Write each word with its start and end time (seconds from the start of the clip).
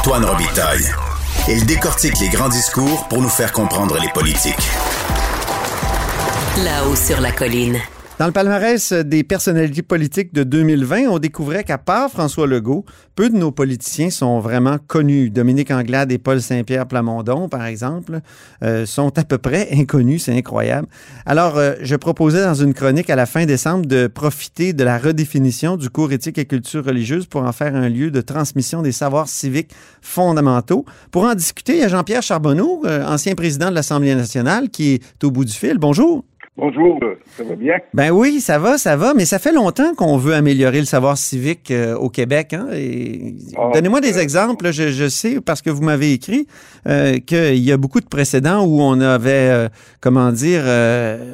Antoine 0.00 0.24
Robitaille. 0.24 0.86
Il 1.46 1.66
décortique 1.66 2.18
les 2.20 2.30
grands 2.30 2.48
discours 2.48 3.06
pour 3.08 3.20
nous 3.20 3.28
faire 3.28 3.52
comprendre 3.52 3.98
les 4.00 4.08
politiques. 4.08 4.70
Là-haut 6.56 6.96
sur 6.96 7.20
la 7.20 7.32
colline. 7.32 7.78
Dans 8.20 8.26
le 8.26 8.32
palmarès 8.32 8.92
des 8.92 9.24
personnalités 9.24 9.80
politiques 9.80 10.34
de 10.34 10.42
2020, 10.42 11.08
on 11.08 11.18
découvrait 11.18 11.64
qu'à 11.64 11.78
part 11.78 12.10
François 12.10 12.46
Legault, 12.46 12.84
peu 13.14 13.30
de 13.30 13.34
nos 13.34 13.50
politiciens 13.50 14.10
sont 14.10 14.40
vraiment 14.40 14.76
connus. 14.76 15.30
Dominique 15.30 15.70
Anglade 15.70 16.12
et 16.12 16.18
Paul 16.18 16.42
Saint-Pierre 16.42 16.86
Plamondon, 16.86 17.48
par 17.48 17.64
exemple, 17.64 18.20
euh, 18.62 18.84
sont 18.84 19.16
à 19.16 19.24
peu 19.24 19.38
près 19.38 19.70
inconnus. 19.72 20.24
C'est 20.24 20.36
incroyable. 20.36 20.86
Alors, 21.24 21.56
euh, 21.56 21.76
je 21.80 21.96
proposais 21.96 22.44
dans 22.44 22.52
une 22.52 22.74
chronique 22.74 23.08
à 23.08 23.16
la 23.16 23.24
fin 23.24 23.46
décembre 23.46 23.86
de 23.86 24.06
profiter 24.06 24.74
de 24.74 24.84
la 24.84 24.98
redéfinition 24.98 25.78
du 25.78 25.88
cours 25.88 26.12
éthique 26.12 26.36
et 26.36 26.44
culture 26.44 26.84
religieuse 26.84 27.24
pour 27.24 27.44
en 27.44 27.52
faire 27.52 27.74
un 27.74 27.88
lieu 27.88 28.10
de 28.10 28.20
transmission 28.20 28.82
des 28.82 28.92
savoirs 28.92 29.28
civiques 29.28 29.70
fondamentaux. 30.02 30.84
Pour 31.10 31.24
en 31.24 31.34
discuter, 31.34 31.72
il 31.72 31.78
y 31.78 31.84
a 31.84 31.88
Jean-Pierre 31.88 32.22
Charbonneau, 32.22 32.82
euh, 32.84 33.02
ancien 33.06 33.34
président 33.34 33.70
de 33.70 33.74
l'Assemblée 33.74 34.14
nationale, 34.14 34.68
qui 34.68 34.90
est 34.90 35.24
au 35.24 35.30
bout 35.30 35.46
du 35.46 35.54
fil. 35.54 35.78
Bonjour. 35.78 36.22
Bonjour, 36.60 37.00
ça 37.24 37.42
va 37.42 37.56
bien? 37.56 37.76
Ben 37.94 38.10
oui, 38.10 38.38
ça 38.38 38.58
va, 38.58 38.76
ça 38.76 38.94
va, 38.94 39.14
mais 39.14 39.24
ça 39.24 39.38
fait 39.38 39.50
longtemps 39.52 39.94
qu'on 39.94 40.18
veut 40.18 40.34
améliorer 40.34 40.80
le 40.80 40.84
savoir 40.84 41.16
civique 41.16 41.70
euh, 41.70 41.94
au 41.94 42.10
Québec. 42.10 42.52
Hein, 42.52 42.66
ah, 43.56 43.70
donnez-moi 43.72 44.02
des 44.02 44.18
exemples. 44.18 44.70
Je, 44.70 45.08
sais, 45.08 45.40
parce 45.40 45.62
que 45.62 45.70
vous 45.70 45.82
m'avez 45.82 46.12
écrit, 46.12 46.46
euh, 46.86 47.16
qu'il 47.16 47.64
y 47.64 47.72
a 47.72 47.78
beaucoup 47.78 48.00
de 48.00 48.08
précédents 48.08 48.66
où 48.66 48.82
on 48.82 49.00
avait, 49.00 49.48
euh, 49.48 49.68
comment 50.02 50.32
dire, 50.32 50.64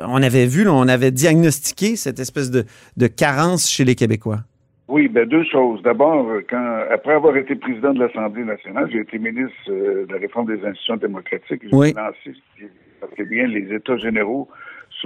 on 0.06 0.22
avait 0.22 0.46
vu, 0.46 0.68
on 0.68 0.86
avait 0.86 1.10
diagnostiqué 1.10 1.96
cette 1.96 2.20
espèce 2.20 2.52
de, 2.52 3.06
carence 3.08 3.68
chez 3.68 3.84
les 3.84 3.96
Québécois. 3.96 4.38
Oui, 4.86 5.08
ben 5.08 5.28
deux 5.28 5.42
choses. 5.42 5.82
D'abord, 5.82 6.28
quand 6.48 6.78
après 6.88 7.14
avoir 7.14 7.36
été 7.36 7.56
président 7.56 7.92
de 7.92 7.98
l'Assemblée 7.98 8.44
nationale, 8.44 8.88
j'ai 8.92 9.00
été 9.00 9.18
ministre 9.18 9.56
de 9.66 10.06
la 10.08 10.18
réforme 10.20 10.46
des 10.46 10.64
institutions 10.64 10.98
démocratiques. 10.98 11.62
J'ai 11.64 11.74
oui. 11.74 11.92
lancé, 11.96 13.24
bien, 13.24 13.48
les 13.48 13.74
États 13.74 13.96
généraux 13.96 14.48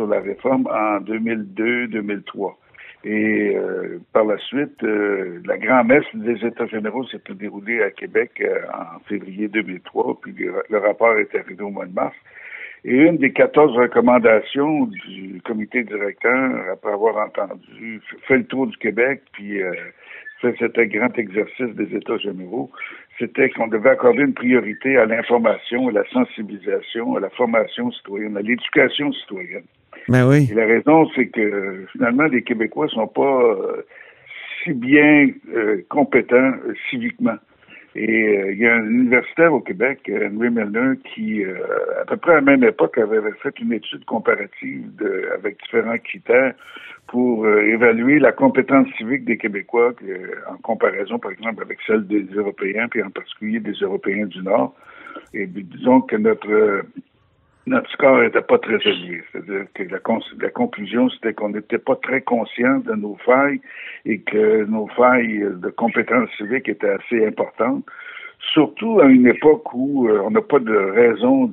sur 0.01 0.07
la 0.07 0.21
réforme 0.21 0.67
en 0.67 0.99
2002-2003. 1.01 2.55
Et 3.05 3.55
euh, 3.55 3.99
par 4.15 4.25
la 4.25 4.39
suite, 4.39 4.83
euh, 4.83 5.41
la 5.45 5.59
grand-messe 5.59 6.05
des 6.15 6.47
États 6.47 6.67
généraux 6.67 7.05
s'est 7.07 7.21
déroulée 7.31 7.83
à 7.83 7.91
Québec 7.91 8.31
euh, 8.41 8.61
en 8.73 8.99
février 9.01 9.49
2003, 9.49 10.21
puis 10.23 10.35
le, 10.35 10.79
rapport 10.79 11.19
est 11.19 11.35
arrivé 11.35 11.63
au 11.63 11.71
mois 11.71 11.85
de 11.85 11.93
mars. 11.93 12.17
Et 12.85 12.95
une 12.95 13.19
des 13.19 13.33
14 13.33 13.77
recommandations 13.77 14.87
du 14.87 15.43
comité 15.45 15.85
directeur, 15.85 16.51
après 16.73 16.93
avoir 16.93 17.19
entendu, 17.19 18.01
fait 18.27 18.39
le 18.39 18.45
tour 18.45 18.67
du 18.69 18.77
Québec, 18.79 19.21
puis 19.33 19.61
fait 20.41 20.55
cet 20.59 20.79
grand 20.89 21.17
exercice 21.19 21.75
des 21.75 21.95
États 21.95 22.17
généraux, 22.17 22.71
c'était 23.19 23.51
qu'on 23.51 23.69
devait 23.69 23.91
accorder 23.91 24.23
une 24.23 24.33
priorité 24.33 24.97
à 24.97 25.05
l'information, 25.05 25.89
à 25.89 25.93
la 25.93 26.05
sensibilisation, 26.11 27.17
à 27.17 27.21
la 27.21 27.29
formation 27.29 27.93
citoyenne, 27.93 28.39
à 28.39 28.41
l'éducation 28.41 29.13
citoyenne. 29.13 29.65
Ben 30.09 30.29
oui. 30.29 30.51
La 30.55 30.67
raison, 30.67 31.09
c'est 31.15 31.27
que 31.27 31.87
finalement, 31.93 32.25
les 32.25 32.43
Québécois 32.43 32.89
sont 32.89 33.07
pas 33.07 33.43
euh, 33.43 33.83
si 34.63 34.73
bien 34.73 35.29
euh, 35.55 35.85
compétents 35.89 36.37
euh, 36.37 36.75
civiquement. 36.91 37.37
Et 37.97 38.53
il 38.53 38.59
y 38.59 38.69
a 38.69 38.77
un 38.77 38.89
universitaire 38.89 39.53
au 39.53 39.61
Québec, 39.61 40.09
Henry 40.09 40.49
Milner, 40.49 40.93
qui, 41.13 41.43
à 41.45 42.05
peu 42.05 42.17
près 42.19 42.31
à 42.31 42.35
la 42.37 42.41
même 42.41 42.63
époque, 42.63 42.97
avait 42.99 43.19
fait 43.43 43.59
une 43.59 43.73
étude 43.73 44.05
comparative 44.05 44.85
avec 45.35 45.61
différents 45.61 45.99
critères 45.99 46.55
pour 47.09 47.49
évaluer 47.49 48.21
la 48.21 48.31
compétence 48.31 48.87
civique 48.97 49.25
des 49.25 49.37
Québécois 49.37 49.93
en 50.49 50.57
comparaison, 50.59 51.19
par 51.19 51.33
exemple, 51.33 51.65
avec 51.65 51.79
celle 51.85 52.07
des 52.07 52.23
Européens, 52.33 52.87
puis 52.89 53.03
en 53.03 53.11
particulier 53.11 53.59
des 53.59 53.73
Européens 53.73 54.27
du 54.27 54.41
Nord. 54.41 54.73
Et 55.35 55.49
disons 55.49 56.01
que 56.01 56.15
notre 56.15 56.85
notre 57.67 57.91
score 57.91 58.21
n'était 58.21 58.41
pas 58.41 58.59
très 58.59 58.79
élevé. 58.85 59.23
C'est-à-dire 59.31 59.67
que 59.75 59.83
la, 59.85 59.99
la 60.41 60.51
conclusion, 60.51 61.09
c'était 61.11 61.35
qu'on 61.35 61.51
n'était 61.51 61.79
pas 61.79 61.97
très 61.97 62.23
conscient 62.23 62.79
de 62.79 62.95
nos 62.95 63.17
failles 63.25 63.61
et 64.05 64.21
que 64.21 64.65
nos 64.65 64.89
failles 64.89 65.47
de 65.57 65.69
compétences 65.71 66.31
civiques 66.37 66.69
étaient 66.69 66.91
assez 66.91 67.27
importantes. 67.27 67.85
Surtout 68.55 69.01
à 69.01 69.05
une 69.05 69.27
époque 69.27 69.73
où 69.75 70.09
euh, 70.09 70.23
on 70.25 70.31
n'a 70.31 70.41
pas 70.41 70.59
de 70.59 70.75
raison 70.75 71.53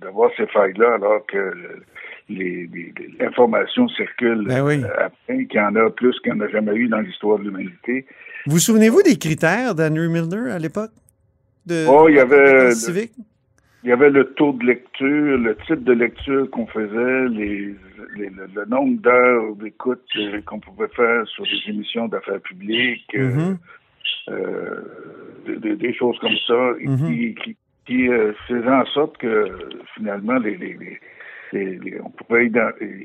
d'avoir 0.00 0.30
ces 0.36 0.46
failles-là, 0.46 0.94
alors 0.94 1.26
que 1.26 1.52
l'information 3.18 3.88
circule 3.88 4.46
ben 4.46 4.64
oui. 4.64 4.80
Euh, 4.84 5.06
après, 5.06 5.46
qu'il 5.46 5.58
y 5.58 5.60
en 5.60 5.74
a 5.74 5.90
plus 5.90 6.18
qu'il 6.20 6.32
n'y 6.32 6.40
en 6.40 6.44
a 6.44 6.48
jamais 6.48 6.76
eu 6.76 6.86
dans 6.86 7.00
l'histoire 7.00 7.40
de 7.40 7.44
l'humanité. 7.44 8.06
Vous 8.46 8.60
souvenez-vous 8.60 9.02
des 9.02 9.18
critères 9.18 9.74
d'Henry 9.74 10.08
Milner 10.08 10.52
à 10.52 10.60
l'époque? 10.60 10.92
De, 11.66 11.84
oh, 11.88 12.08
il 12.08 12.14
y 12.14 12.20
avait. 12.20 12.70
Civique? 12.76 13.12
Il 13.82 13.88
y 13.88 13.92
avait 13.92 14.10
le 14.10 14.34
taux 14.34 14.52
de 14.52 14.64
lecture, 14.64 15.38
le 15.38 15.56
type 15.66 15.84
de 15.84 15.92
lecture 15.92 16.50
qu'on 16.50 16.66
faisait, 16.66 17.28
les, 17.28 17.74
le, 18.16 18.64
nombre 18.66 19.00
d'heures 19.00 19.56
d'écoute 19.56 20.04
euh, 20.16 20.40
qu'on 20.42 20.60
pouvait 20.60 20.88
faire 20.88 21.26
sur 21.28 21.44
des 21.44 21.70
émissions 21.70 22.06
d'affaires 22.06 22.40
publiques, 22.40 23.14
euh, 23.14 23.30
mm-hmm. 23.30 23.56
euh, 24.28 25.76
des, 25.76 25.94
choses 25.94 26.18
comme 26.18 26.36
ça, 26.46 26.72
mm-hmm. 26.78 27.34
qui, 27.34 27.56
qui, 27.86 28.08
faisaient 28.46 28.70
en 28.70 28.84
sorte 28.86 29.16
que 29.16 29.46
finalement 29.94 30.38
les, 30.38 31.00
on 32.04 32.10
pouvait 32.10 32.50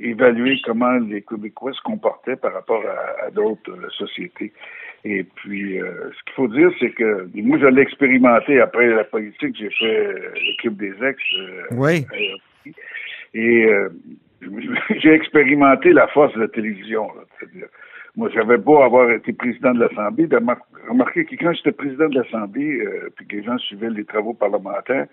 évaluer 0.01 0.59
comment 0.63 0.97
les 0.99 1.23
Québécois 1.23 1.73
se 1.73 1.81
comportaient 1.81 2.35
par 2.35 2.53
rapport 2.53 2.83
à 3.25 3.31
d'autres 3.31 3.91
sociétés. 3.93 4.51
Et 5.07 5.23
puis, 5.23 5.79
euh, 5.79 6.09
ce 6.17 6.23
qu'il 6.23 6.33
faut 6.33 6.47
dire, 6.47 6.71
c'est 6.79 6.89
que 6.89 7.29
moi, 7.35 7.59
je 7.59 7.67
l'ai 7.67 7.83
expérimenté 7.83 8.59
après 8.59 8.87
la 8.87 9.03
politique. 9.03 9.55
J'ai 9.55 9.69
fait 9.69 10.07
euh, 10.07 10.31
l'équipe 10.33 10.75
des 10.77 10.93
ex. 11.03 11.21
Euh, 11.37 11.61
oui. 11.73 12.07
et 13.35 13.67
j'ai 14.97 15.13
expérimenté 15.13 15.93
la 15.93 16.07
force 16.07 16.33
de 16.33 16.41
la 16.41 16.47
télévision. 16.47 17.07
C'est-à-dire, 17.37 17.67
moi, 18.15 18.29
j'avais 18.33 18.57
beau 18.57 18.81
avoir 18.81 19.11
été 19.11 19.31
président 19.31 19.75
de 19.75 19.81
l'Assemblée, 19.81 20.25
de 20.25 20.39
remarquer 20.89 21.25
que 21.25 21.35
quand 21.35 21.53
j'étais 21.53 21.71
président 21.71 22.09
de 22.09 22.15
l'Assemblée, 22.21 22.79
puis 23.15 23.27
que 23.27 23.35
les 23.35 23.43
gens 23.43 23.59
suivaient 23.59 23.91
les 23.91 24.05
travaux 24.05 24.33
parlementaires, 24.33 25.05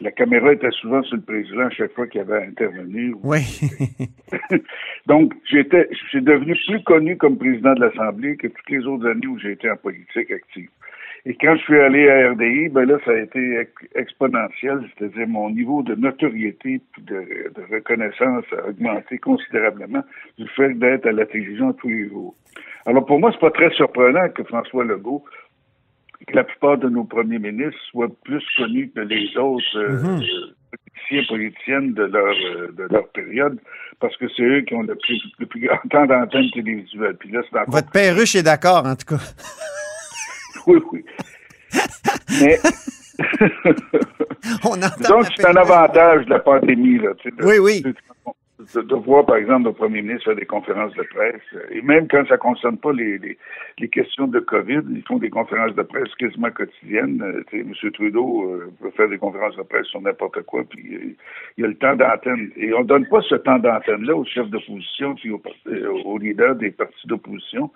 la 0.00 0.10
caméra 0.10 0.52
était 0.52 0.70
souvent 0.70 1.02
sur 1.02 1.16
le 1.16 1.22
président 1.22 1.66
à 1.66 1.70
chaque 1.70 1.92
fois 1.92 2.06
qu'il 2.06 2.20
avait 2.20 2.46
intervenu. 2.46 3.14
Oui. 3.22 3.40
Donc, 5.06 5.32
j'étais, 5.50 5.88
j'ai 6.12 6.20
devenu 6.20 6.56
plus 6.66 6.82
connu 6.84 7.16
comme 7.16 7.38
président 7.38 7.74
de 7.74 7.80
l'Assemblée 7.80 8.36
que 8.36 8.48
toutes 8.48 8.70
les 8.70 8.86
autres 8.86 9.08
années 9.08 9.26
où 9.26 9.38
j'ai 9.38 9.52
été 9.52 9.70
en 9.70 9.76
politique 9.76 10.30
active. 10.30 10.68
Et 11.26 11.34
quand 11.40 11.56
je 11.56 11.62
suis 11.62 11.78
allé 11.78 12.06
à 12.10 12.32
RDI, 12.32 12.68
ben 12.68 12.84
là, 12.84 12.98
ça 13.04 13.12
a 13.12 13.16
été 13.16 13.66
exponentiel, 13.94 14.80
c'est-à-dire 14.98 15.26
mon 15.26 15.48
niveau 15.48 15.82
de 15.82 15.94
notoriété 15.94 16.82
de, 16.98 17.50
de 17.54 17.74
reconnaissance 17.74 18.44
a 18.52 18.68
augmenté 18.68 19.16
considérablement 19.16 20.02
du 20.38 20.46
fait 20.48 20.74
d'être 20.74 21.06
à 21.06 21.12
la 21.12 21.24
télévision 21.24 21.72
tous 21.72 21.88
les 21.88 22.08
jours. 22.10 22.34
Alors 22.84 23.06
pour 23.06 23.18
moi, 23.18 23.30
c'est 23.32 23.40
pas 23.40 23.50
très 23.50 23.70
surprenant 23.70 24.28
que 24.28 24.44
François 24.44 24.84
Legault 24.84 25.24
que 26.26 26.34
la 26.34 26.44
plupart 26.44 26.78
de 26.78 26.88
nos 26.88 27.04
premiers 27.04 27.38
ministres 27.38 27.80
soient 27.90 28.08
plus 28.24 28.44
connus 28.56 28.90
que 28.94 29.00
les 29.00 29.36
autres 29.36 29.76
euh, 29.76 30.00
mhm. 30.00 30.22
politiciens 30.70 31.24
politiciennes 31.28 31.94
de 31.94 32.04
leur 32.04 32.34
euh, 32.34 32.72
de 32.72 32.84
leur 32.90 33.08
période, 33.08 33.58
parce 34.00 34.16
que 34.16 34.26
c'est 34.36 34.42
eux 34.42 34.60
qui 34.62 34.74
ont 34.74 34.82
le 34.82 34.94
plus, 34.94 35.22
le 35.38 35.46
plus 35.46 35.60
grand 35.66 35.78
temps 35.90 36.06
d'antenne 36.06 36.50
télévisuelle. 36.52 37.16
Puis 37.18 37.30
là. 37.30 37.42
Votre 37.66 37.90
perruche 37.90 38.34
est 38.34 38.42
d'accord, 38.42 38.86
en 38.86 38.96
tout 38.96 39.16
cas. 39.16 39.22
oui, 40.66 40.80
oui. 40.92 41.04
Mais 42.40 42.58
On 44.64 44.76
Donc, 44.76 45.26
c'est 45.36 45.46
un 45.46 45.56
avantage 45.56 46.24
de 46.26 46.30
la 46.30 46.38
pandémie. 46.40 46.98
Là, 46.98 47.10
oui, 47.42 47.58
oui 47.58 47.82
de, 48.74 48.94
voir, 48.94 49.26
par 49.26 49.36
exemple, 49.36 49.66
le 49.68 49.72
premier 49.72 50.02
ministre 50.02 50.24
faire 50.24 50.36
des 50.36 50.46
conférences 50.46 50.94
de 50.94 51.02
presse. 51.02 51.42
Et 51.70 51.82
même 51.82 52.08
quand 52.08 52.26
ça 52.26 52.34
ne 52.34 52.38
concerne 52.38 52.78
pas 52.78 52.92
les, 52.92 53.18
les, 53.78 53.88
questions 53.88 54.26
de 54.26 54.40
COVID, 54.40 54.80
ils 54.90 55.02
font 55.06 55.18
des 55.18 55.30
conférences 55.30 55.74
de 55.74 55.82
presse 55.82 56.14
quasiment 56.16 56.50
quotidiennes. 56.50 57.22
Euh, 57.22 57.42
M. 57.52 57.72
Trudeau 57.92 58.44
euh, 58.44 58.72
peut 58.80 58.90
faire 58.90 59.08
des 59.08 59.18
conférences 59.18 59.56
de 59.56 59.62
presse 59.62 59.86
sur 59.86 60.00
n'importe 60.00 60.42
quoi, 60.42 60.64
puis 60.68 60.94
euh, 60.94 61.16
il 61.56 61.62
y 61.62 61.64
a 61.64 61.68
le 61.68 61.76
temps 61.76 61.96
d'antenne. 61.96 62.50
Et 62.56 62.72
on 62.74 62.80
ne 62.80 62.86
donne 62.86 63.06
pas 63.06 63.20
ce 63.22 63.34
temps 63.36 63.58
d'antenne-là 63.58 64.14
aux 64.14 64.24
chefs 64.24 64.48
d'opposition 64.48 65.14
puis 65.14 65.30
aux, 65.30 65.42
aux 66.04 66.18
leaders 66.18 66.56
des 66.56 66.70
partis 66.70 67.06
d'opposition 67.06 67.70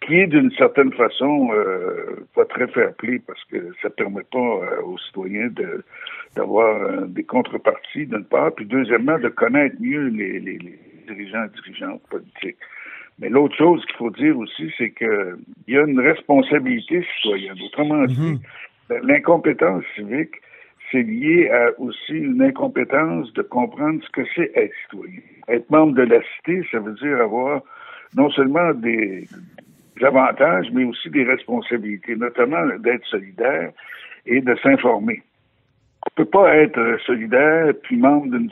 ce 0.00 0.06
qui 0.06 0.14
est 0.16 0.26
d'une 0.26 0.50
certaine 0.52 0.92
façon 0.92 1.50
euh, 1.52 2.26
pas 2.34 2.44
très 2.44 2.66
fair-play 2.68 3.20
parce 3.26 3.42
que 3.44 3.72
ça 3.82 3.90
permet 3.90 4.22
pas 4.30 4.38
euh, 4.38 4.82
aux 4.84 4.98
citoyens 4.98 5.48
de 5.48 5.84
d'avoir 6.36 6.80
euh, 6.82 7.06
des 7.06 7.24
contreparties 7.24 8.06
d'une 8.06 8.24
part, 8.24 8.54
puis 8.54 8.64
deuxièmement 8.64 9.18
de 9.18 9.28
connaître 9.28 9.74
mieux 9.80 10.06
les, 10.08 10.38
les, 10.38 10.58
les 10.58 10.78
dirigeants 11.08 11.44
et 11.44 11.60
dirigeantes 11.62 12.02
politiques. 12.08 12.56
Mais 13.18 13.28
l'autre 13.28 13.56
chose 13.56 13.84
qu'il 13.86 13.96
faut 13.96 14.10
dire 14.10 14.38
aussi, 14.38 14.72
c'est 14.78 14.90
que 14.90 15.38
il 15.66 15.74
y 15.74 15.78
a 15.78 15.82
une 15.82 16.00
responsabilité 16.00 17.04
citoyenne. 17.16 17.56
Autrement 17.64 18.04
dit, 18.04 18.40
mm-hmm. 18.90 19.06
l'incompétence 19.06 19.84
civique, 19.96 20.36
c'est 20.90 21.02
lié 21.02 21.50
à 21.50 21.78
aussi 21.78 22.12
une 22.14 22.40
incompétence 22.42 23.32
de 23.34 23.42
comprendre 23.42 24.00
ce 24.04 24.10
que 24.10 24.22
c'est 24.34 24.52
être 24.54 24.72
citoyen. 24.84 25.20
Être 25.48 25.68
membre 25.70 25.94
de 25.94 26.02
la 26.02 26.20
cité, 26.36 26.62
ça 26.70 26.78
veut 26.78 26.94
dire 26.94 27.20
avoir 27.20 27.62
non 28.16 28.30
seulement 28.30 28.72
des, 28.74 29.26
avantages, 30.04 30.66
mais 30.72 30.84
aussi 30.84 31.10
des 31.10 31.24
responsabilités, 31.24 32.16
notamment 32.16 32.64
d'être 32.78 33.04
solidaire 33.06 33.72
et 34.26 34.40
de 34.40 34.54
s'informer. 34.62 35.22
On 36.02 36.20
ne 36.20 36.24
peut 36.24 36.30
pas 36.30 36.56
être 36.56 36.98
solidaire 37.04 37.74
puis 37.82 37.96
membre 37.96 38.28
d'une 38.28 38.50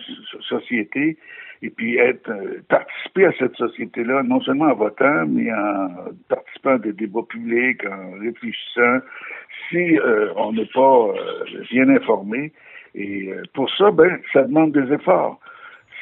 société 0.49 1.17
et 1.63 1.71
puis 1.71 1.97
être 1.97 2.31
euh, 2.31 2.63
participer 2.69 3.27
à 3.27 3.33
cette 3.39 3.57
société-là, 3.57 4.23
non 4.23 4.41
seulement 4.43 4.67
en 4.67 4.75
votant, 4.75 5.27
mais 5.27 5.53
en 5.53 5.89
participant 6.29 6.75
à 6.75 6.79
des 6.79 6.93
débats 6.93 7.25
publics, 7.29 7.85
en 7.85 8.19
réfléchissant, 8.21 8.99
si 9.69 9.99
euh, 9.99 10.33
on 10.37 10.53
n'est 10.53 10.71
pas 10.73 11.09
euh, 11.09 11.63
bien 11.71 11.89
informé. 11.89 12.53
Et 12.95 13.31
pour 13.55 13.71
ça, 13.77 13.91
ben, 13.91 14.19
ça 14.33 14.43
demande 14.43 14.73
des 14.73 14.93
efforts 14.93 15.41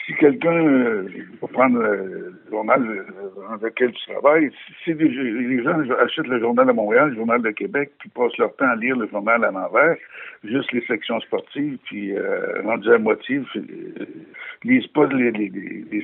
si 0.06 0.14
quelqu'un, 0.14 0.64
euh, 0.64 1.08
pour 1.40 1.50
prendre 1.50 1.80
le 1.80 2.32
journal 2.48 3.04
dans 3.36 3.66
lequel 3.66 3.92
tu 3.92 4.10
travailles, 4.12 4.50
si, 4.84 4.94
les, 4.94 5.62
gens 5.64 5.80
achètent 6.00 6.28
le 6.28 6.38
journal 6.38 6.66
de 6.66 6.72
Montréal, 6.72 7.10
le 7.10 7.16
journal 7.16 7.42
de 7.42 7.50
Québec, 7.50 7.90
puis 7.98 8.08
passent 8.10 8.36
leur 8.38 8.54
temps 8.54 8.68
à 8.68 8.76
lire 8.76 8.96
le 8.96 9.08
journal 9.08 9.44
à 9.44 9.50
l'envers, 9.50 9.96
juste 10.44 10.70
les 10.72 10.84
sections 10.86 11.18
sportives, 11.20 11.78
puis 11.86 12.16
euh, 12.16 12.62
rendu 12.62 12.92
à 12.92 12.98
moitié, 12.98 13.42
euh, 13.56 13.60
lisent 14.62 14.86
pas 14.88 15.06
les, 15.06 15.52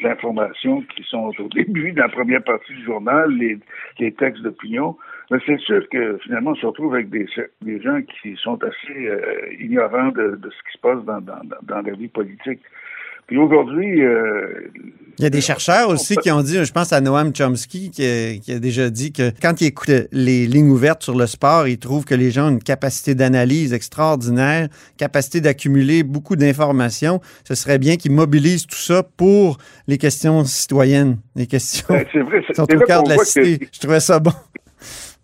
informations 0.05 0.83
qui 0.97 1.05
sont 1.05 1.33
au 1.39 1.49
début, 1.49 1.93
dans 1.93 2.03
la 2.03 2.09
première 2.09 2.43
partie 2.43 2.73
du 2.73 2.85
journal, 2.85 3.31
les, 3.31 4.13
textes 4.13 4.43
d'opinion, 4.43 4.97
mais 5.31 5.39
c'est 5.47 5.61
sûr 5.61 5.89
que 5.91 6.19
finalement, 6.25 6.51
on 6.51 6.55
se 6.57 6.67
retrouve 6.67 6.95
avec 6.95 7.09
des, 7.09 7.27
des 7.63 7.81
gens 7.81 8.01
qui 8.03 8.37
sont 8.37 8.59
assez 8.65 9.07
euh, 9.07 9.53
ignorants 9.61 10.09
de, 10.09 10.39
ce 10.43 10.71
qui 10.71 10.73
se 10.73 10.79
passe 10.79 11.05
dans, 11.05 11.21
dans 11.21 11.81
la 11.83 11.93
vie 11.93 12.09
politique. 12.09 12.61
Puis 13.33 13.41
aujourd'hui... 13.41 14.05
Euh, 14.05 14.69
il 15.19 15.23
y 15.23 15.27
a 15.27 15.31
des 15.31 15.41
chercheurs 15.41 15.89
aussi 15.89 16.17
qui 16.17 16.31
ont 16.31 16.43
dit, 16.43 16.63
je 16.63 16.71
pense 16.71 16.93
à 16.93 17.01
Noam 17.01 17.33
Chomsky, 17.35 17.91
qui 17.91 18.03
a, 18.05 18.59
déjà 18.59 18.91
dit 18.91 19.11
que 19.11 19.31
quand 19.41 19.63
il 19.63 19.69
écoute 19.69 19.91
les 20.13 20.45
lignes 20.45 20.69
ouvertes 20.69 21.03
sur 21.03 21.17
le 21.17 21.27
sport, 21.27 21.67
il 21.67 21.79
trouve 21.79 22.05
que 22.05 22.15
les 22.15 22.31
gens 22.31 22.49
ont 22.49 22.51
une 22.51 22.63
capacité 22.63 23.15
d'analyse 23.15 23.73
extraordinaire, 23.73 24.69
capacité 24.99 25.41
d'accumuler 25.41 26.03
beaucoup 26.03 26.37
d'informations. 26.37 27.21
Ce 27.45 27.55
serait 27.55 27.79
bien 27.79 27.97
qu'ils 27.97 28.13
mobilisent 28.13 28.67
tout 28.67 28.77
ça 28.77 29.03
pour 29.03 29.57
les 29.89 29.97
questions 29.97 30.45
citoyennes, 30.45 31.17
les 31.35 31.47
questions 31.47 31.87
ben, 31.89 32.05
c'est 32.13 32.21
vrai, 32.21 32.43
sont 32.53 32.65
au 32.65 32.81
cœur 32.81 33.03
de 33.03 33.09
la 33.09 33.17
cité. 33.17 33.67
Je 33.73 33.81
trouvais 33.81 34.01
ça 34.01 34.21
bon. 34.21 34.33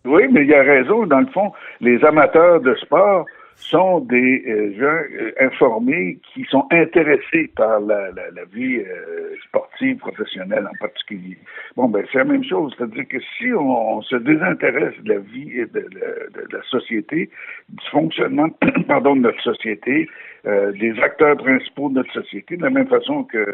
Oui, 0.06 0.22
mais 0.32 0.44
il 0.44 0.48
y 0.48 0.54
a 0.54 0.62
raison. 0.62 1.04
Dans 1.04 1.20
le 1.20 1.26
fond, 1.26 1.52
les 1.82 2.02
amateurs 2.04 2.62
de 2.62 2.74
sport 2.76 3.26
sont 3.58 4.00
des 4.00 4.44
euh, 4.46 4.72
gens 4.78 5.16
euh, 5.20 5.32
informés 5.40 6.18
qui 6.32 6.44
sont 6.44 6.66
intéressés 6.70 7.50
par 7.56 7.80
la, 7.80 8.10
la, 8.12 8.30
la 8.30 8.44
vie 8.44 8.78
euh, 8.78 9.34
sportive 9.46 9.96
professionnelle 9.96 10.66
en 10.66 10.76
particulier. 10.78 11.36
Bon, 11.76 11.88
ben 11.88 12.04
c'est 12.10 12.18
la 12.18 12.24
même 12.24 12.44
chose, 12.44 12.72
c'est-à-dire 12.78 13.06
que 13.08 13.18
si 13.36 13.52
on, 13.52 14.00
se 14.02 14.14
désintéresse 14.16 14.94
de 15.02 15.12
la 15.12 15.18
vie 15.18 15.50
et 15.50 15.66
de, 15.66 15.80
de, 15.80 16.56
la 16.56 16.62
société, 16.70 17.30
du 17.68 17.84
fonctionnement, 17.90 18.48
pardon, 18.86 19.16
de 19.16 19.22
notre 19.22 19.42
société, 19.42 20.08
des 20.44 20.98
acteurs 21.02 21.36
principaux 21.36 21.88
de 21.90 21.94
notre 21.94 22.12
société, 22.12 22.56
de 22.56 22.62
la 22.62 22.70
même 22.70 22.86
façon 22.86 23.24
que 23.24 23.44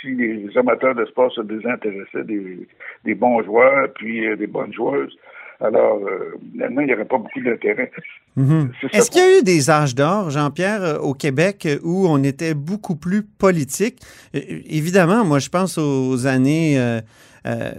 si 0.00 0.12
les 0.14 0.56
amateurs 0.56 0.94
de 0.94 1.04
sport 1.04 1.30
se 1.30 1.42
désintéressaient 1.42 2.24
des, 2.24 2.66
des 3.04 3.14
bons 3.14 3.42
joueurs 3.42 3.92
puis 3.94 4.36
des 4.36 4.46
bonnes 4.46 4.72
joueuses, 4.72 5.16
alors, 5.60 6.00
euh, 6.06 6.38
il 6.54 6.86
n'y 6.86 6.94
aurait 6.94 7.04
pas 7.04 7.18
beaucoup 7.18 7.40
d'intérêt. 7.40 7.90
Mhm. 8.36 8.72
Est-ce 8.92 9.10
qu'il 9.10 9.20
y 9.20 9.24
a 9.24 9.38
eu 9.38 9.42
des 9.42 9.68
âges 9.68 9.94
d'or, 9.94 10.30
Jean-Pierre, 10.30 10.82
euh, 10.82 10.98
au 10.98 11.12
Québec, 11.12 11.66
euh, 11.66 11.78
où 11.82 12.06
on 12.08 12.22
était 12.22 12.54
beaucoup 12.54 12.96
plus 12.96 13.22
politique? 13.22 14.00
évidemment, 14.32 15.24
moi, 15.24 15.38
je 15.38 15.48
pense 15.48 15.76
aux 15.76 16.26
années 16.26 16.78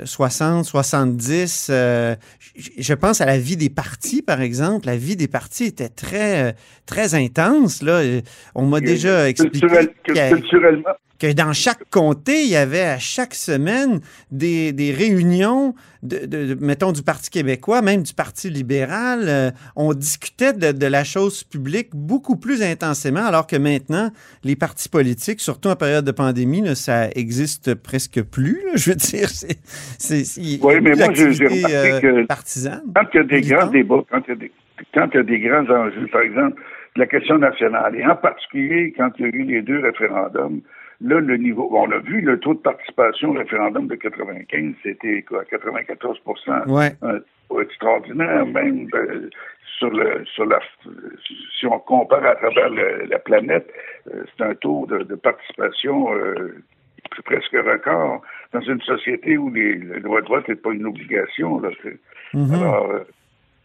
60, 0.03 0.65
70. 0.65 1.67
je 1.69 2.93
pense 2.93 3.21
à 3.21 3.25
la 3.25 3.37
vie 3.37 3.57
des 3.57 3.69
partis, 3.69 4.21
par 4.21 4.41
exemple. 4.41 4.87
La 4.87 4.97
vie 4.97 5.15
des 5.15 5.27
partis 5.27 5.65
était 5.65 5.89
très, 5.89 6.55
très 6.85 7.15
intense. 7.15 7.81
Là. 7.81 8.01
On 8.55 8.65
m'a 8.65 8.79
déjà 8.79 9.29
expliqué. 9.29 9.67
culturellement, 10.05 10.95
que 11.21 11.31
dans 11.33 11.53
chaque 11.53 11.87
comté, 11.91 12.45
il 12.45 12.49
y 12.49 12.55
avait 12.55 12.81
à 12.81 12.97
chaque 12.97 13.35
semaine 13.35 14.01
des, 14.31 14.71
des 14.71 14.91
réunions, 14.91 15.75
de, 16.01 16.57
mettons, 16.59 16.91
du 16.91 17.03
Parti 17.03 17.29
québécois, 17.29 17.83
même 17.83 18.01
du 18.01 18.15
Parti 18.15 18.49
libéral. 18.49 19.25
Euh, 19.27 19.51
on 19.75 19.93
discutait 19.93 20.53
de, 20.53 20.71
de, 20.71 20.85
la 20.87 21.03
chose 21.03 21.43
publique 21.43 21.89
beaucoup 21.93 22.37
plus 22.37 22.63
intensément, 22.63 23.23
alors 23.23 23.45
que 23.45 23.55
maintenant, 23.55 24.09
les 24.43 24.55
partis 24.55 24.89
politiques, 24.89 25.41
surtout 25.41 25.69
en 25.69 25.75
période 25.75 26.05
de 26.05 26.11
pandémie, 26.11 26.61
là, 26.61 26.73
ça 26.73 27.09
existe 27.11 27.75
presque 27.75 28.23
plus. 28.23 28.59
Là, 28.65 28.71
je 28.73 28.89
veux 28.89 28.95
dire, 28.95 29.29
c'est... 29.29 29.50
Oui, 30.61 30.81
mais 30.81 30.91
moi, 30.95 31.13
j'ai 31.13 31.47
remarqué 31.47 31.75
euh, 31.75 31.99
que 31.99 32.25
partisane, 32.25 32.81
quand 32.95 33.07
il 33.13 33.17
y 33.17 33.19
a 33.19 33.23
des 33.23 33.41
grands 33.41 33.67
débats, 33.67 34.03
quand 34.09 34.21
il 34.27 34.29
y 34.29 34.31
a 34.31 34.35
des, 34.35 34.51
quand 34.93 35.07
il 35.13 35.17
y 35.17 35.19
a 35.19 35.23
des 35.23 35.39
grands 35.39 35.69
enjeux, 35.69 36.07
par 36.11 36.21
exemple, 36.21 36.61
la 36.95 37.05
question 37.05 37.37
nationale, 37.37 37.95
et 37.95 38.05
en 38.05 38.15
particulier 38.15 38.93
quand 38.97 39.11
il 39.17 39.21
y 39.21 39.25
a 39.25 39.29
eu 39.29 39.43
les 39.43 39.61
deux 39.61 39.79
référendums, 39.79 40.61
Là, 41.03 41.19
le 41.19 41.37
niveau, 41.37 41.67
on 41.71 41.91
a 41.91 41.97
vu 41.97 42.21
le 42.21 42.39
taux 42.39 42.53
de 42.53 42.59
participation 42.59 43.31
au 43.31 43.33
référendum 43.33 43.87
de 43.87 43.95
95, 43.95 44.73
c'était 44.83 45.23
quoi, 45.23 45.43
94 45.45 46.19
ouais. 46.67 46.91
extraordinaire, 47.59 48.45
même 48.45 48.87
euh, 48.93 49.29
sur 49.79 49.89
le 49.89 50.23
sur 50.25 50.45
la 50.45 50.59
si 51.59 51.65
on 51.65 51.79
compare 51.79 52.23
à 52.23 52.35
travers 52.35 52.69
la 52.69 53.17
planète, 53.17 53.67
euh, 54.13 54.23
c'est 54.37 54.43
un 54.43 54.53
taux 54.53 54.85
de, 54.85 55.15
participation 55.15 56.13
euh, 56.13 56.63
presque 57.25 57.53
record 57.53 58.21
dans 58.53 58.61
une 58.61 58.81
société 58.81 59.37
où 59.37 59.49
les, 59.51 59.75
le 59.75 59.99
droit 59.99 60.21
de 60.21 60.27
vote 60.27 60.47
n'est 60.47 60.55
pas 60.55 60.71
une 60.71 60.85
obligation. 60.85 61.59
Là, 61.59 61.69
mm-hmm. 62.33 62.53
Alors, 62.53 62.91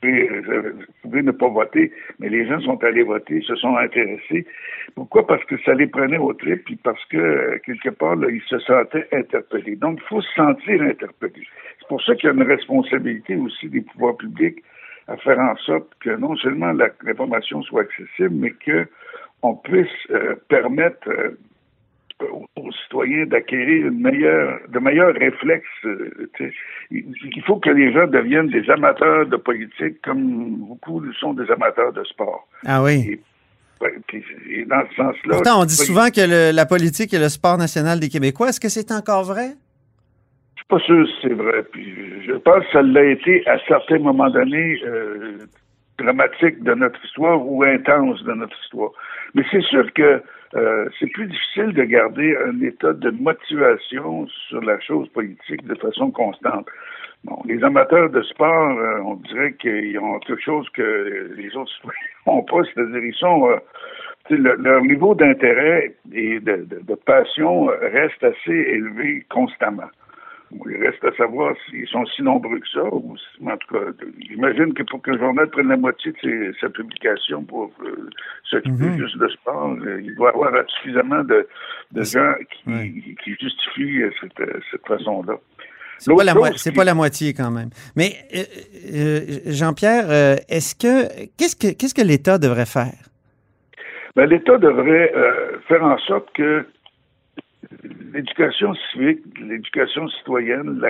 euh, 0.05 0.73
vous 0.73 0.85
pouvez 1.03 1.23
ne 1.23 1.33
pas 1.33 1.49
voter, 1.49 1.93
mais 2.19 2.29
les 2.29 2.47
gens 2.47 2.61
sont 2.61 2.83
allés 2.85 3.03
voter, 3.03 3.41
se 3.43 3.55
sont 3.57 3.77
intéressés. 3.77 4.47
Pourquoi? 4.95 5.27
Parce 5.27 5.45
que 5.45 5.57
ça 5.63 5.75
les 5.75 5.87
prenait 5.87 6.19
au 6.19 6.33
trip, 6.35 6.65
puis 6.65 6.77
parce 6.77 7.03
que, 7.07 7.17
euh, 7.17 7.59
quelque 7.65 7.91
part, 7.91 8.17
ils 8.29 8.43
se 8.43 8.59
sentaient 8.61 9.09
interpellés. 9.13 9.77
Donc, 9.77 9.99
il 10.03 10.09
faut 10.09 10.21
se 10.21 10.33
sentir 10.35 10.83
interpellé. 10.83 11.47
C'est 11.81 11.89
pour 11.89 12.03
ça 12.03 12.15
qu'il 12.15 12.29
y 12.29 12.31
a 12.31 12.35
une 12.35 12.43
responsabilité 12.43 13.37
aussi 13.37 13.69
des 13.69 13.81
pouvoirs 13.81 14.17
publics 14.17 14.63
à 15.09 15.17
faire 15.17 15.39
en 15.39 15.57
sorte 15.57 15.89
que 16.01 16.11
non 16.11 16.37
seulement 16.37 16.73
l'information 16.73 17.63
soit 17.63 17.83
accessible, 17.83 18.35
mais 18.35 18.51
que 18.51 18.87
on 19.43 19.55
puisse 19.55 19.89
euh, 20.11 20.35
permettre 20.49 21.09
aux, 22.23 22.73
citoyens 22.85 23.27
d'acquérir 23.27 23.91
meilleure, 23.93 24.61
de 24.69 24.79
meilleurs 24.79 25.15
réflexes. 25.15 25.67
Euh, 25.85 26.31
il 26.91 27.43
faut 27.47 27.57
que 27.57 27.71
les 27.71 27.93
gens 27.93 28.07
deviennent 28.07 28.49
des 28.49 28.69
amateurs 28.71 29.27
de 29.27 29.37
politique 29.37 30.01
comme 30.03 30.57
beaucoup 30.57 31.03
sont 31.15 31.35
des 31.35 31.51
amateurs 31.51 31.93
de 31.93 32.05
sport. 32.05 32.47
Ah 32.65 32.83
oui. 32.83 33.21
Et, 34.49 34.65
dans 34.65 34.83
ce 34.91 34.95
sens-là. 34.97 35.35
Pourtant, 35.35 35.61
on 35.61 35.65
dit 35.65 35.77
souvent 35.77 36.09
que 36.09 36.55
la 36.55 36.67
politique 36.67 37.13
est 37.13 37.19
le 37.19 37.29
sport 37.29 37.59
national 37.59 38.01
des 38.01 38.09
Québécois. 38.09 38.49
Est-ce 38.49 38.61
que 38.61 38.71
c'est 38.71 38.91
encore 38.91 39.25
vrai? 39.25 39.51
Je 40.55 40.61
suis 40.61 40.69
pas 40.69 40.79
sûr 40.79 41.07
si 41.07 41.15
c'est 41.23 41.35
vrai. 41.35 41.63
Puis 41.71 41.95
je 42.27 42.33
pense 42.33 42.65
que 42.65 42.73
ça 42.73 42.83
l'a 42.83 43.05
été 43.05 43.47
à 43.47 43.59
certains 43.69 43.99
moments 43.99 44.31
donnés 44.31 44.81
euh, 44.85 45.39
dramatique 45.99 46.63
de 46.63 46.75
notre 46.75 46.99
histoire 47.05 47.47
ou 47.47 47.63
intense 47.63 48.23
de 48.25 48.33
notre 48.33 48.57
histoire. 48.65 48.91
Mais 49.35 49.43
c'est 49.51 49.63
sûr 49.63 49.93
que 49.93 50.23
euh, 50.57 50.89
c'est 50.99 51.09
plus 51.09 51.27
difficile 51.27 51.73
de 51.73 51.85
garder 51.85 52.37
un 52.47 52.61
état 52.63 52.93
de 52.93 53.11
motivation 53.11 54.27
sur 54.49 54.63
la 54.63 54.81
chose 54.81 55.09
politique 55.11 55.67
de 55.67 55.75
façon 55.75 56.11
constante. 56.11 56.67
Bon, 57.25 57.43
les 57.45 57.63
amateurs 57.63 58.09
de 58.09 58.23
sport, 58.23 58.79
euh, 58.79 59.01
on 59.05 59.17
dirait 59.17 59.53
qu'ils 59.55 59.99
ont 59.99 60.19
quelque 60.21 60.43
chose 60.43 60.69
que 60.71 61.31
les 61.37 61.55
autres 61.57 61.73
n'ont 62.27 62.43
pas, 62.51 62.63
c'est-à-dire 62.65 63.05
ils 63.05 63.15
sont 63.15 63.51
euh, 63.51 63.57
leur 64.31 64.83
niveau 64.83 65.15
d'intérêt 65.15 65.95
et 66.13 66.41
de, 66.41 66.95
passion 67.05 67.67
reste 67.67 68.25
assez 68.25 68.51
élevé 68.51 69.25
constamment. 69.31 69.91
Il 70.53 70.77
reste 70.77 71.05
à 71.05 71.13
savoir 71.17 71.55
s'ils 71.69 71.89
sont 71.89 72.07
si 72.07 72.23
nombreux 72.23 72.61
que 72.61 72.69
ça. 72.73 72.85
Ou, 72.85 73.17
en 73.45 73.57
tout 73.57 73.75
cas, 73.75 73.81
j'imagine 74.29 74.75
que 74.75 74.85
pour 74.85 75.03
que 75.03 75.11
le 75.11 75.19
journal 75.19 75.51
prenne 75.51 75.69
la 75.69 75.77
moitié 75.77 76.13
de 76.23 76.55
sa 76.61 76.69
publication 76.69 77.43
pour 77.43 77.73
euh, 77.85 78.09
s'occuper 78.45 78.85
mhm. 78.85 78.99
juste 78.99 79.19
de 79.19 79.29
sport, 79.29 79.77
euh, 79.85 80.01
il 80.03 80.15
doit 80.15 80.31
y 80.31 80.35
avoir 80.35 80.53
suffisamment 80.69 81.25
de, 81.25 81.47
gens 82.03 82.35
qui, 82.65 83.37
justifient 83.41 84.03
euh, 84.03 84.11
cette, 84.21 84.87
façon-là. 84.87 85.35
C'est 85.99 86.15
pas, 86.15 86.25
la 86.25 86.35
pas 86.35 86.85
la 86.85 86.95
moitié 86.95 87.33
quand 87.33 87.51
même. 87.51 87.71
Mais 87.97 88.13
Jean-Pierre, 89.47 90.11
est-ce 90.49 90.75
que 90.75 91.27
qu'est-ce 91.39 91.57
que 91.57 91.75
qu'est-ce 91.75 91.95
que 91.95 92.07
l'État 92.07 92.37
devrait 92.37 92.67
faire? 92.67 93.09
Ben, 94.15 94.27
L'État 94.27 94.59
devrait 94.59 95.11
faire 95.67 95.83
en 95.83 95.97
sorte 95.99 96.31
que 96.35 96.67
l'éducation 98.13 98.75
civique, 98.75 99.21
l'éducation 99.41 100.09
citoyenne, 100.09 100.81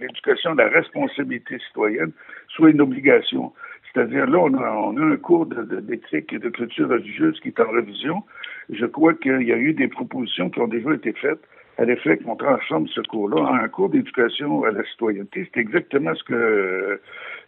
l'éducation 0.00 0.54
de 0.54 0.62
la 0.62 0.68
responsabilité 0.68 1.58
citoyenne 1.68 2.12
soit 2.48 2.70
une 2.70 2.80
obligation. 2.80 3.52
C'est-à-dire, 3.92 4.26
là, 4.26 4.38
on 4.38 4.54
a, 4.54 5.12
un 5.12 5.16
cours 5.16 5.46
d'éthique 5.46 6.32
et 6.32 6.38
de 6.38 6.48
culture 6.50 6.88
religieuse 6.88 7.40
qui 7.40 7.48
est 7.48 7.60
en 7.60 7.70
révision. 7.70 8.22
Je 8.68 8.84
crois 8.84 9.14
qu'il 9.14 9.42
y 9.42 9.52
a 9.52 9.56
eu 9.56 9.72
des 9.72 9.88
propositions 9.88 10.50
qui 10.50 10.60
ont 10.60 10.68
déjà 10.68 10.92
été 10.92 11.12
faites 11.12 11.40
à 11.78 11.84
l'effet 11.84 12.18
qu'on 12.18 12.36
transforme 12.36 12.88
ce 12.88 13.00
cours-là 13.02 13.42
en 13.42 13.54
un 13.54 13.68
cours 13.68 13.90
d'éducation 13.90 14.64
à 14.64 14.70
la 14.70 14.84
citoyenneté. 14.84 15.48
C'est 15.52 15.60
exactement 15.60 16.14
ce 16.14 16.24
que 16.24 16.34
euh, 16.34 16.98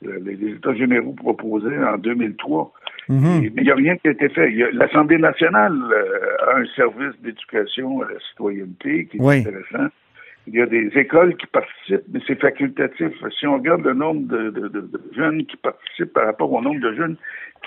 les 0.03 0.53
États 0.53 0.75
généraux 0.75 1.13
proposaient 1.13 1.79
en 1.85 1.99
2003. 1.99 2.73
Mhm. 3.09 3.41
mais 3.41 3.51
il 3.57 3.63
n'y 3.65 3.71
a 3.71 3.75
rien 3.75 3.97
qui 3.97 4.09
a 4.09 4.11
été 4.11 4.29
fait. 4.29 4.51
L'Assemblée 4.73 5.19
nationale 5.19 5.73
euh, 5.93 6.53
a 6.53 6.57
un 6.59 6.67
service 6.77 7.19
d'éducation 7.23 8.03
à 8.03 8.11
la 8.13 8.21
citoyenneté 8.21 9.07
qui 9.07 9.17
est 9.17 9.21
Oui. 9.21 9.39
intéressant. 9.39 9.89
Il 10.47 10.55
y 10.55 10.63
a 10.63 10.67
des 10.67 10.87
écoles 10.97 11.37
qui 11.37 11.47
participent, 11.47 12.05
mais 12.13 12.21
c'est 12.27 12.41
facultatif. 12.41 13.13
Si 13.39 13.47
on 13.47 13.55
regarde 13.55 13.85
le 13.85 13.93
nombre 13.93 14.27
de, 14.29 14.51
de- 14.51 14.69
de- 14.69 14.81
de 14.81 15.01
jeunes 15.15 15.45
qui 15.45 15.57
participent 15.59 16.13
par 16.15 16.25
rapport 16.27 16.51
au 16.53 16.63
nombre 16.63 16.81
de 16.81 16.95
jeunes 16.95 17.17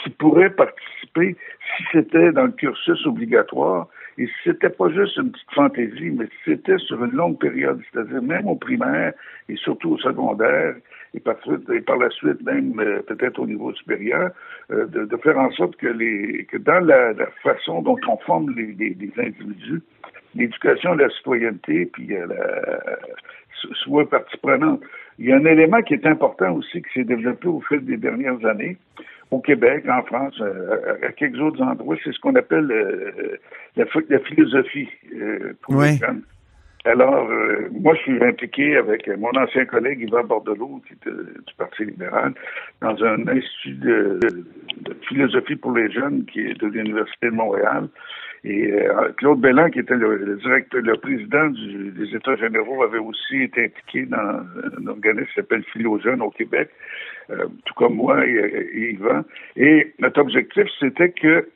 qui 0.03 0.09
pourraient 0.09 0.49
participer 0.49 1.35
si 1.77 1.83
c'était 1.91 2.31
dans 2.31 2.45
le 2.45 2.51
cursus 2.51 3.05
obligatoire, 3.05 3.87
et 4.17 4.25
si 4.25 4.33
c'était 4.45 4.69
pas 4.69 4.89
juste 4.89 5.15
une 5.17 5.31
petite 5.31 5.51
fantaisie, 5.53 6.09
mais 6.09 6.25
si 6.25 6.51
c'était 6.53 6.77
sur 6.79 7.03
une 7.03 7.11
longue 7.11 7.39
période, 7.39 7.79
c'est-à-dire 7.91 8.21
même 8.21 8.47
au 8.47 8.55
primaire 8.55 9.13
et 9.47 9.55
surtout 9.57 9.91
au 9.91 9.97
secondaire, 9.99 10.75
et 11.13 11.19
par, 11.19 11.35
et 11.73 11.81
par 11.81 11.97
la 11.97 12.09
suite 12.09 12.41
même 12.43 12.79
euh, 12.79 13.01
peut-être 13.01 13.39
au 13.39 13.45
niveau 13.47 13.73
supérieur, 13.73 14.31
euh, 14.71 14.85
de, 14.87 15.05
de 15.05 15.17
faire 15.17 15.37
en 15.37 15.51
sorte 15.51 15.75
que 15.75 15.87
les 15.87 16.45
que 16.45 16.57
dans 16.57 16.79
la, 16.79 17.13
la 17.13 17.27
façon 17.43 17.81
dont 17.81 17.97
on 18.07 18.17
forme 18.17 18.53
les, 18.55 18.67
les- 18.79 18.95
les 18.99 19.11
individus, 19.17 19.81
l'éducation 20.35 20.93
la 20.95 21.09
citoyenneté, 21.09 21.85
puis 21.87 22.15
euh, 22.15 22.27
la, 22.27 22.97
so- 23.61 23.73
soit 23.73 24.09
partie 24.09 24.37
prenante. 24.37 24.81
Il 25.19 25.25
y 25.25 25.31
a 25.33 25.35
un 25.35 25.45
élément 25.45 25.81
qui 25.81 25.93
est 25.95 26.05
important 26.05 26.53
aussi 26.55 26.81
qui 26.81 26.93
s'est 26.93 27.03
développé 27.03 27.47
au 27.47 27.61
fil 27.61 27.83
des 27.85 27.97
dernières 27.97 28.43
années 28.45 28.77
au 29.31 29.39
Québec, 29.39 29.85
en 29.89 30.03
France, 30.03 30.41
à, 30.41 31.05
à 31.07 31.11
quelques 31.13 31.39
autres 31.39 31.61
endroits, 31.61 31.95
c'est 32.03 32.11
ce 32.11 32.19
qu'on 32.19 32.35
appelle 32.35 32.69
euh, 32.69 33.37
la, 33.77 33.85
phi- 33.85 34.05
la 34.09 34.19
philosophie 34.19 34.89
euh, 35.15 35.53
pour 35.61 35.75
les 35.91 35.97
jeunes. 35.97 36.21
Alors, 36.83 37.29
euh, 37.29 37.69
moi, 37.71 37.93
je 37.95 38.01
suis 38.01 38.23
impliqué 38.23 38.75
avec 38.75 39.07
mon 39.07 39.29
ancien 39.37 39.65
collègue 39.65 40.01
Yvan 40.01 40.23
Bordelot, 40.23 40.81
qui 40.87 40.93
était 40.93 41.11
du 41.11 41.53
Parti 41.55 41.85
libéral, 41.85 42.33
dans 42.81 43.03
un 43.03 43.27
institut 43.27 43.75
de, 43.75 44.19
philosophie 45.07 45.55
pour 45.55 45.73
les 45.73 45.91
jeunes 45.91 46.25
qui 46.25 46.39
est 46.39 46.59
de 46.59 46.67
l'Université 46.67 47.27
de 47.27 47.35
Montréal. 47.35 47.87
Et 48.43 48.71
euh, 48.71 49.11
Claude 49.17 49.39
Bellan, 49.39 49.69
qui 49.69 49.79
était 49.79 49.95
le, 49.95 50.37
directeur, 50.37 50.81
le 50.81 50.97
président 50.97 51.49
des 51.49 52.15
États 52.15 52.35
généraux, 52.37 52.81
avait 52.81 52.97
aussi 52.97 53.43
été 53.43 53.65
impliqué 53.65 54.07
dans 54.07 54.17
un 54.17 54.87
organisme 54.87 55.27
qui 55.27 55.35
s'appelle 55.35 55.63
Philo 55.71 55.99
Jeunes 55.99 56.23
au 56.23 56.31
Québec, 56.31 56.69
euh, 57.29 57.45
tout 57.65 57.75
comme 57.75 57.93
moi 57.93 58.25
et, 58.25 58.31
et 58.73 58.91
Yvan. 58.93 59.23
Et 59.55 59.93
notre 59.99 60.21
objectif, 60.21 60.65
c'était 60.79 61.11
que 61.11 61.47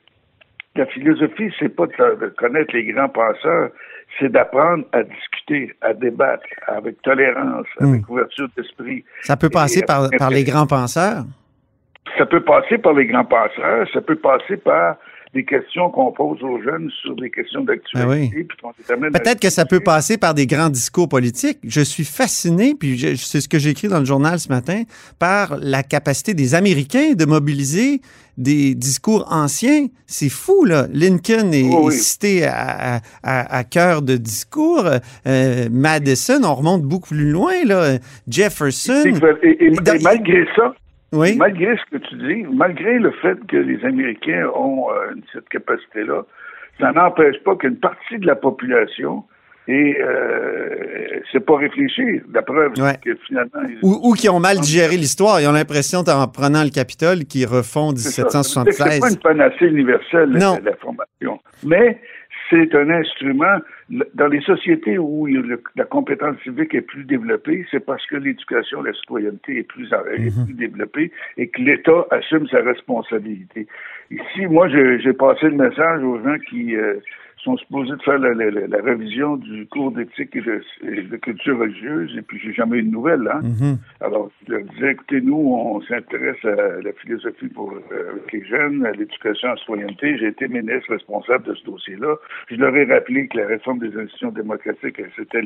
la 0.76 0.86
philosophie, 0.86 1.50
c'est 1.58 1.74
pas 1.74 1.86
de 1.86 2.28
connaître 2.36 2.74
les 2.74 2.84
grands 2.84 3.08
penseurs, 3.08 3.70
c'est 4.18 4.30
d'apprendre 4.30 4.84
à 4.92 5.02
discuter, 5.02 5.74
à 5.80 5.92
débattre 5.94 6.46
avec 6.66 7.00
tolérance, 7.02 7.66
avec 7.80 8.08
ouverture 8.08 8.48
d'esprit. 8.56 9.04
Ça 9.22 9.36
peut 9.36 9.50
passer 9.50 9.82
par, 9.82 10.08
par 10.18 10.30
les 10.30 10.44
grands 10.44 10.66
penseurs? 10.66 11.24
Ça 12.16 12.26
peut 12.26 12.42
passer 12.42 12.78
par 12.78 12.94
les 12.94 13.06
grands 13.06 13.24
penseurs, 13.24 13.86
ça 13.92 14.00
peut 14.00 14.16
passer 14.16 14.56
par 14.56 14.96
des 15.36 15.44
questions 15.44 15.90
qu'on 15.90 16.10
pose 16.12 16.42
aux 16.42 16.60
jeunes 16.62 16.90
sur 17.02 17.14
des 17.16 17.30
questions 17.30 17.62
d'actualité. 17.62 18.32
Ah 18.34 18.42
oui. 18.42 19.10
Peut-être 19.12 19.40
que 19.40 19.50
ça 19.50 19.64
peut 19.66 19.80
passer 19.80 20.16
par 20.18 20.32
des 20.34 20.46
grands 20.46 20.70
discours 20.70 21.08
politiques. 21.08 21.58
Je 21.64 21.82
suis 21.82 22.04
fasciné, 22.04 22.74
puis 22.74 22.98
c'est 23.18 23.40
ce 23.40 23.48
que 23.48 23.58
j'ai 23.58 23.70
écrit 23.70 23.88
dans 23.88 23.98
le 24.00 24.04
journal 24.06 24.38
ce 24.38 24.48
matin, 24.48 24.82
par 25.18 25.56
la 25.60 25.82
capacité 25.82 26.34
des 26.34 26.54
Américains 26.54 27.12
de 27.14 27.24
mobiliser 27.26 28.00
des 28.38 28.74
discours 28.74 29.26
anciens. 29.30 29.86
C'est 30.06 30.28
fou, 30.28 30.64
là. 30.64 30.86
Lincoln 30.92 31.52
est, 31.52 31.68
Oh 31.70 31.84
oui. 31.88 31.94
est 31.94 31.98
cité 31.98 32.44
à, 32.44 32.96
à- 32.96 33.00
à- 33.22 33.56
à 33.58 33.64
cœur 33.64 34.02
de 34.02 34.16
discours. 34.16 34.84
Euh, 35.26 35.68
Madison, 35.70 36.40
on 36.44 36.54
remonte 36.54 36.82
beaucoup 36.82 37.08
plus 37.14 37.30
loin, 37.30 37.54
là. 37.64 37.98
Jefferson. 38.28 39.02
Et, 39.04 39.48
et- 39.48 39.64
et- 39.66 39.70
Dans- 39.70 39.94
et 39.94 40.02
malgré 40.02 40.44
ça, 40.56 40.74
Oui. 41.16 41.36
Malgré 41.36 41.76
ce 41.76 41.84
que 41.90 41.96
tu 41.96 42.14
dis, 42.16 42.44
malgré 42.52 42.98
le 42.98 43.10
fait 43.22 43.38
que 43.48 43.56
les 43.56 43.84
Américains 43.84 44.48
ont 44.54 44.90
euh, 44.90 45.14
cette 45.32 45.48
capacité-là, 45.48 46.22
ça 46.80 46.92
n'empêche 46.92 47.38
pas 47.44 47.56
qu'une 47.56 47.76
partie 47.76 48.18
de 48.18 48.26
la 48.26 48.36
population 48.36 49.24
et 49.68 49.96
euh, 50.00 51.20
c'est 51.32 51.44
pas 51.44 51.56
réfléchi. 51.56 52.20
La 52.32 52.42
preuve, 52.42 52.72
Ouais. 52.78 52.98
que 53.04 53.14
finalement, 53.26 53.62
ils- 53.68 53.78
Ou, 53.82 53.98
ou 54.10 54.12
qui 54.14 54.28
ont 54.28 54.38
mal 54.38 54.58
digéré 54.60 54.96
l'histoire. 54.96 55.40
Ils 55.40 55.48
ont 55.48 55.52
l'impression, 55.52 56.00
en 56.06 56.28
prenant 56.28 56.62
le 56.62 56.70
Capitole, 56.70 57.24
qu'ils 57.24 57.46
refont 57.46 57.92
c'est 57.96 58.28
ça. 58.30 58.42
Ça 58.42 58.60
veut 58.60 58.70
dire 58.70 58.74
que 58.74 58.76
C'est 58.76 58.84
1776. 58.84 59.00
pas 59.00 59.10
une 59.10 59.16
panacée 59.38 59.66
universelle 59.66 60.28
Non. 60.30 60.58
la, 60.62 60.76
formation, 60.76 61.40
mais 61.64 61.98
c'est 62.50 62.74
un 62.74 62.90
instrument 62.90 63.58
dans 64.14 64.26
les 64.28 64.40
sociétés 64.40 64.98
où 64.98 65.26
le- 65.26 65.62
la 65.76 65.84
compétence 65.84 66.36
civique 66.42 66.74
est 66.74 66.80
plus 66.80 67.04
développée, 67.04 67.64
c'est 67.70 67.84
parce 67.84 68.04
que 68.06 68.16
l'éducation, 68.16 68.82
la 68.82 68.92
citoyenneté 68.92 69.58
est 69.58 69.62
plus, 69.62 69.88
est 69.92 70.18
Mhm. 70.36 70.44
plus 70.46 70.54
développée 70.54 71.12
et 71.36 71.48
que 71.48 71.60
l'État 71.62 72.06
assume 72.10 72.46
sa 72.48 72.60
responsabilité. 72.62 73.66
Ici, 74.10 74.46
moi, 74.46 74.68
j'ai 74.68 74.98
j'ai 75.00 75.12
passé 75.12 75.46
le 75.48 75.56
message 75.56 76.02
aux 76.02 76.18
gens 76.22 76.38
qui 76.48 76.76
euh, 76.76 76.94
sont 77.46 77.56
supposés 77.58 77.92
de 77.96 78.02
faire 78.02 78.18
la, 78.18 78.34
la- 78.34 78.82
révision 78.82 79.36
du 79.36 79.66
cours 79.68 79.92
d'éthique 79.92 80.34
et 80.34 80.40
de, 80.40 80.60
et 80.82 81.02
de 81.02 81.16
culture 81.16 81.58
religieuse, 81.58 82.14
et 82.18 82.22
puis 82.22 82.38
j'ai 82.42 82.52
jamais 82.52 82.78
eu 82.78 82.82
de 82.82 82.90
nouvelles. 82.90 83.28
Hein? 83.32 83.40
Mhm. 83.42 83.78
Alors, 84.00 84.30
je 84.46 84.52
leur 84.52 84.62
disais, 84.64 84.90
écoutez, 84.92 85.20
nous, 85.20 85.36
on 85.36 85.80
s'intéresse 85.82 86.44
à 86.44 86.80
la 86.82 86.92
philosophie 87.00 87.48
pour 87.48 87.72
euh, 87.72 88.18
les 88.32 88.44
jeunes, 88.44 88.84
à 88.84 88.90
l'éducation 88.90 89.48
à 89.48 89.50
la 89.52 89.56
citoyenneté. 89.58 90.18
J'ai 90.18 90.28
été 90.28 90.48
ministre 90.48 90.90
responsable 90.92 91.44
de 91.46 91.54
ce 91.54 91.64
dossier-là. 91.64 92.16
Je 92.50 92.56
leur 92.56 92.74
ai 92.76 92.84
rappelé 92.84 93.28
que 93.28 93.38
la 93.38 93.46
réforme 93.46 93.78
des 93.78 93.96
institutions 93.96 94.32
démocratiques, 94.32 95.00
c'était 95.16 95.42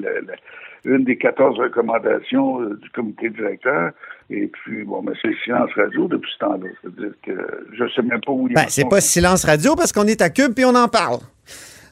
une 0.85 1.04
des 1.04 1.16
14 1.16 1.59
recommandations 1.59 2.62
euh, 2.62 2.78
du 2.83 2.88
comité 2.90 3.28
directeur. 3.30 3.92
Et 4.31 4.47
puis, 4.47 4.85
bon, 4.85 5.03
mais 5.03 5.13
c'est 5.21 5.35
silence 5.45 5.71
radio 5.75 6.07
depuis 6.07 6.31
ce 6.35 6.39
temps-là. 6.39 6.69
C'est-à-dire 6.81 7.13
que 7.25 7.33
je 7.77 7.85
sais 7.95 8.03
même 8.03 8.21
pas 8.25 8.33
où 8.33 8.47
ils 8.49 8.55
Ben, 8.55 8.63
en 8.63 8.69
c'est 8.69 8.89
pas 8.89 9.01
silence 9.01 9.45
radio 9.45 9.75
parce 9.75 9.93
qu'on 9.93 10.07
est 10.07 10.23
à 10.23 10.31
Cube 10.31 10.55
puis 10.55 10.65
on 10.65 10.75
en 10.75 10.87
parle. 10.87 11.19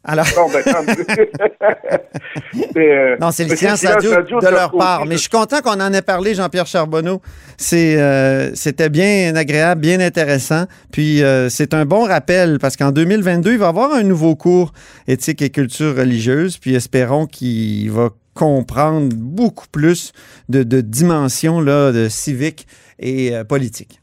Alors. 0.04 0.26
Bon, 0.36 0.48
ben, 0.48 0.62
euh, 2.76 3.16
Non, 3.20 3.32
c'est 3.32 3.44
le 3.44 3.56
silence 3.56 3.84
radio, 3.84 4.40
de 4.40 4.48
leur 4.48 4.70
part. 4.70 5.04
Mais 5.04 5.16
je 5.16 5.22
suis 5.22 5.30
content 5.30 5.60
qu'on 5.60 5.80
en 5.80 5.92
ait 5.92 6.02
parlé, 6.02 6.34
Jean-Pierre 6.34 6.66
Charbonneau. 6.66 7.20
C'est, 7.56 8.00
euh, 8.00 8.54
c'était 8.54 8.88
bien 8.88 9.34
agréable, 9.34 9.80
bien 9.80 9.98
intéressant. 9.98 10.66
Puis 10.92 11.22
euh, 11.22 11.48
c'est 11.48 11.74
un 11.74 11.84
bon 11.84 12.04
rappel 12.04 12.58
parce 12.60 12.76
qu'en 12.76 12.92
2022, 12.92 13.52
il 13.52 13.58
va 13.58 13.66
y 13.66 13.68
avoir 13.68 13.92
un 13.92 14.04
nouveau 14.04 14.36
cours 14.36 14.72
éthique 15.08 15.42
et 15.42 15.50
culture 15.50 15.96
religieuse. 15.96 16.58
Puis 16.58 16.76
espérons 16.76 17.26
qu'il 17.26 17.90
va 17.90 18.10
comprendre 18.38 19.08
beaucoup 19.16 19.66
plus 19.72 20.12
de, 20.48 20.62
de 20.62 20.80
dimensions 20.80 21.60
là, 21.60 21.90
de 21.92 22.08
civique 22.08 22.66
et 23.00 23.34
euh, 23.34 23.44
politique. 23.44 24.00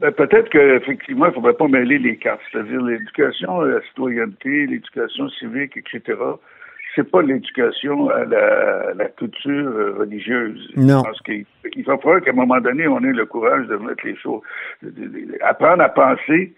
Ben, 0.00 0.10
Peut-être 0.10 0.48
qu'effectivement, 0.50 1.26
il 1.26 1.28
ne 1.28 1.34
faudrait 1.34 1.54
pas 1.54 1.68
mêler 1.68 1.98
les 1.98 2.16
cartes. 2.16 2.40
C'est-à-dire 2.50 2.82
l'éducation 2.82 3.60
à 3.60 3.66
la 3.68 3.80
citoyenneté, 3.88 4.66
l'éducation 4.66 5.28
civique, 5.30 5.76
etc. 5.76 6.18
C'est 6.94 7.08
pas 7.10 7.22
l'éducation 7.22 8.10
à 8.10 8.24
la, 8.24 8.90
à 8.90 8.94
la 8.94 9.08
culture 9.08 9.68
euh, 9.68 9.94
religieuse. 10.00 10.60
Non. 10.76 11.02
Pense 11.04 11.20
qu'il 11.22 11.46
il 11.76 11.84
va 11.84 11.96
falloir 11.98 12.20
qu'à 12.20 12.32
un 12.32 12.34
moment 12.34 12.60
donné, 12.60 12.86
on 12.88 12.98
ait 13.04 13.12
le 13.12 13.26
courage 13.26 13.66
de 13.68 13.76
mettre 13.76 14.04
les 14.04 14.16
choses, 14.16 14.42
de- 14.82 14.90
de- 14.90 15.06
de- 15.06 15.38
apprendre 15.42 15.82
à 15.82 15.88
penser, 15.88 16.52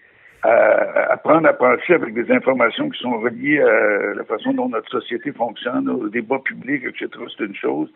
à, 0.45 1.13
apprendre 1.13 1.47
à 1.47 1.53
penser 1.53 1.93
avec 1.93 2.13
des 2.13 2.31
informations 2.31 2.89
qui 2.89 2.99
sont 3.01 3.17
reliées 3.19 3.61
à 3.61 4.13
la 4.15 4.23
façon 4.23 4.53
dont 4.53 4.69
notre 4.69 4.89
société 4.89 5.31
fonctionne, 5.31 5.89
au 5.89 6.07
débat 6.09 6.39
public, 6.39 6.83
etc. 6.83 7.09
C'est 7.37 7.45
une 7.45 7.55
chose. 7.55 7.89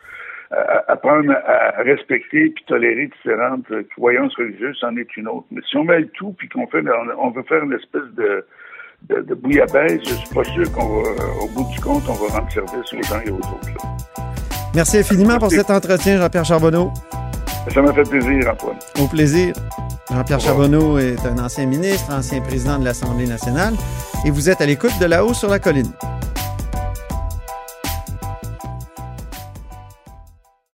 À- 0.51 0.91
apprendre 0.91 1.31
à 1.31 1.81
respecter 1.83 2.49
puis 2.49 2.63
tolérer 2.65 3.07
différentes 3.07 3.67
croyances 3.95 4.35
religieuses, 4.35 4.77
c'en 4.79 4.95
est 4.97 5.15
une 5.15 5.27
autre. 5.27 5.45
Mais 5.51 5.61
si 5.69 5.77
on 5.77 5.83
met 5.83 5.99
le 5.99 6.09
tout 6.09 6.33
puis 6.37 6.49
qu'on 6.49 6.65
fait, 6.67 6.83
on, 7.19 7.29
veut 7.29 7.43
faire 7.43 7.63
une 7.63 7.73
espèce 7.73 8.09
de, 8.17 8.45
de, 9.09 9.21
de 9.21 9.35
bouillabaisse, 9.35 10.01
je 10.03 10.13
suis 10.15 10.33
pas 10.33 10.43
sûr 10.43 10.71
qu'on 10.71 10.87
va, 10.87 11.09
au 11.43 11.47
bout 11.49 11.71
du 11.71 11.79
compte, 11.79 12.03
on 12.09 12.13
va 12.13 12.39
rendre 12.39 12.51
service 12.51 12.93
aux 12.93 13.13
uns 13.13 13.21
et 13.21 13.31
aux 13.31 13.35
autres. 13.35 13.69
Merci 14.75 14.99
infiniment 14.99 15.37
pour 15.37 15.51
cet 15.51 15.69
entretien, 15.69 16.17
Jean-Pierre 16.17 16.45
Charbonneau. 16.45 16.91
Ça 17.69 17.81
m'a 17.81 17.93
fait 17.93 18.09
plaisir, 18.09 18.49
Antoine. 18.51 18.77
Au 18.99 19.07
plaisir. 19.07 19.53
Jean-Pierre 20.11 20.39
Au 20.39 20.41
revoir. 20.41 20.69
Charbonneau 20.69 20.97
est 20.97 21.25
un 21.25 21.37
ancien 21.37 21.65
ministre, 21.65 22.11
ancien 22.11 22.41
président 22.41 22.79
de 22.79 22.85
l'Assemblée 22.85 23.27
nationale, 23.27 23.75
et 24.25 24.31
vous 24.31 24.49
êtes 24.49 24.61
à 24.61 24.65
l'écoute 24.65 24.97
de 24.99 25.05
là-haut 25.05 25.33
sur 25.33 25.49
la 25.49 25.59
colline. 25.59 25.91